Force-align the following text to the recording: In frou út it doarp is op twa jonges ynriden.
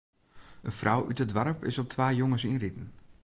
In 0.67 0.75
frou 0.79 0.99
út 1.09 1.19
it 1.23 1.31
doarp 1.35 1.59
is 1.69 1.79
op 1.81 1.87
twa 1.89 2.07
jonges 2.19 2.43
ynriden. 2.51 2.87